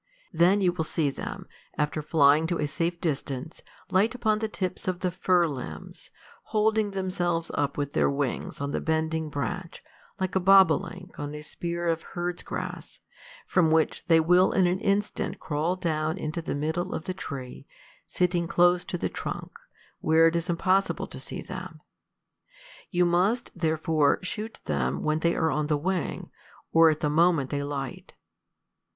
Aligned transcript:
Then 0.33 0.61
you 0.61 0.71
will 0.71 0.83
see 0.83 1.11
them, 1.11 1.47
after 1.77 2.01
flying 2.01 2.47
to 2.47 2.57
a 2.57 2.65
safe 2.67 2.99
distance, 2.99 3.61
light 3.91 4.15
on 4.25 4.39
the 4.39 4.47
tips 4.47 4.87
of 4.87 5.01
the 5.01 5.11
fir 5.11 5.45
limbs, 5.45 6.09
holding 6.45 6.89
themselves 6.89 7.51
up 7.53 7.77
with 7.77 7.93
their 7.93 8.09
wings 8.09 8.59
on 8.59 8.71
the 8.71 8.81
bending 8.81 9.29
branch, 9.29 9.83
like 10.19 10.33
a 10.35 10.39
bobolink 10.39 11.19
on 11.19 11.35
a 11.35 11.43
spear 11.43 11.85
of 11.85 12.01
herds 12.01 12.41
grass, 12.41 12.97
from 13.45 13.69
which 13.69 14.03
they 14.07 14.19
will 14.19 14.51
in 14.53 14.65
an 14.65 14.79
instant 14.79 15.39
crawl 15.39 15.75
down 15.75 16.17
into 16.17 16.41
the 16.41 16.55
middle 16.55 16.95
of 16.95 17.05
the 17.05 17.13
tree, 17.13 17.67
sitting 18.07 18.47
close 18.47 18.83
to 18.83 18.97
the 18.97 19.07
trunk, 19.07 19.51
where 19.99 20.25
it 20.25 20.35
is 20.35 20.49
impossible 20.49 21.05
to 21.05 21.19
see 21.19 21.43
them. 21.43 21.79
You 22.89 23.05
must 23.05 23.51
therefore 23.55 24.17
shoot 24.23 24.59
them 24.65 25.03
when 25.03 25.19
they 25.19 25.35
are 25.35 25.51
on 25.51 25.67
the 25.67 25.77
wing, 25.77 26.31
or 26.71 26.89
at 26.89 27.01
the 27.01 27.09
moment 27.11 27.51
they 27.51 27.61
light. 27.61 28.15